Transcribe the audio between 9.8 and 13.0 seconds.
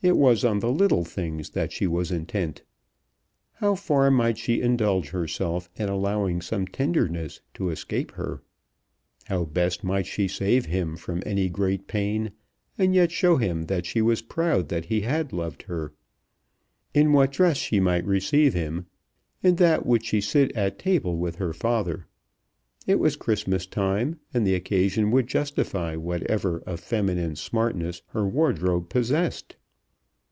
might she save him from any great pain, and